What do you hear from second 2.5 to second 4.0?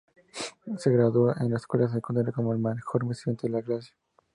la mejor estudiante de su clase.